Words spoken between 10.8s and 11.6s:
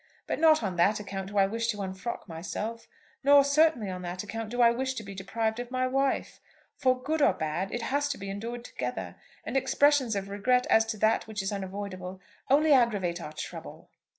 to that which is